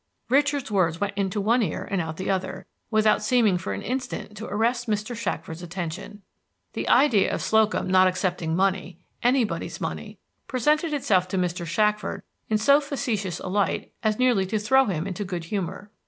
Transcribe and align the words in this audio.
Richard's 0.29 0.71
words 0.71 0.99
went 0.99 1.15
into 1.15 1.39
one 1.39 1.61
ear 1.61 1.87
and 1.91 2.01
out 2.01 2.17
the 2.17 2.27
other, 2.27 2.65
without 2.89 3.21
seeming 3.21 3.59
for 3.59 3.71
an 3.71 3.83
instant 3.83 4.35
to 4.37 4.47
arrest 4.47 4.89
Mr. 4.89 5.15
Shackford's 5.15 5.61
attention. 5.61 6.23
The 6.73 6.89
idea 6.89 7.31
of 7.31 7.43
Slocum 7.43 7.87
not 7.87 8.07
accepting 8.07 8.55
money 8.55 8.97
anybody's 9.21 9.79
money 9.79 10.17
presented 10.47 10.91
itself 10.91 11.27
to 11.27 11.37
Mr. 11.37 11.67
Shackford 11.67 12.23
in 12.49 12.57
so 12.57 12.81
facetious 12.81 13.37
a 13.41 13.47
light 13.47 13.93
as 14.01 14.17
nearly 14.17 14.47
to 14.47 14.57
throw 14.57 14.85
him 14.85 15.05
into 15.05 15.23
good 15.23 15.43
humor. 15.43 15.91